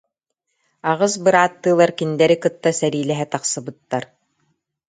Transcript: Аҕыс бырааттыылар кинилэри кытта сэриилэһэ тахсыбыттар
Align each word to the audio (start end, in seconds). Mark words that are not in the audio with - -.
Аҕыс 0.91 1.13
бырааттыылар 1.23 1.91
кинилэри 1.97 2.35
кытта 2.43 2.71
сэриилэһэ 2.79 3.25
тахсыбыттар 3.33 4.03